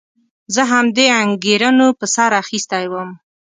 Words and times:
زه 0.53 0.61
همدې 0.73 1.05
انګېرنو 1.21 1.87
په 1.99 2.05
سر 2.15 2.31
اخیستی 2.43 2.85
وم. 2.91 3.09